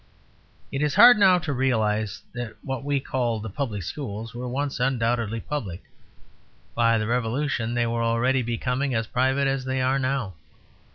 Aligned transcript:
It 0.71 0.81
is 0.81 0.95
hard 0.95 1.19
now 1.19 1.37
to 1.37 1.53
realize 1.53 2.23
that 2.33 2.55
what 2.63 2.83
we 2.83 2.99
call 2.99 3.39
the 3.39 3.51
Public 3.51 3.83
Schools 3.83 4.33
were 4.33 4.47
once 4.49 4.79
undoubtedly 4.79 5.39
public. 5.39 5.83
By 6.73 6.97
the 6.97 7.05
Revolution 7.05 7.75
they 7.75 7.85
were 7.85 8.01
already 8.01 8.41
becoming 8.41 8.95
as 8.95 9.05
private 9.05 9.47
as 9.47 9.63
they 9.63 9.79
are 9.79 9.99
now. 9.99 10.33